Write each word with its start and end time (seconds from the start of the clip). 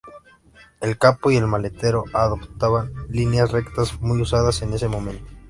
El 0.79 0.97
capó 0.97 1.29
y 1.29 1.37
el 1.37 1.45
maletero 1.45 2.05
adoptaban 2.11 2.91
líneas 3.09 3.51
rectas 3.51 4.01
muy 4.01 4.19
usadas 4.19 4.63
en 4.63 4.73
ese 4.73 4.87
momento. 4.87 5.23